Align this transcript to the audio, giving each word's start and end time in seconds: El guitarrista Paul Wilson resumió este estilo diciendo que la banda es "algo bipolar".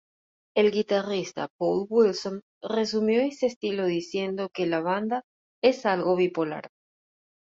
El 0.55 0.71
guitarrista 0.71 1.47
Paul 1.59 1.85
Wilson 1.87 2.41
resumió 2.63 3.21
este 3.21 3.45
estilo 3.45 3.85
diciendo 3.85 4.49
que 4.51 4.65
la 4.65 4.79
banda 4.81 5.21
es 5.61 5.85
"algo 5.85 6.15
bipolar". 6.15 6.71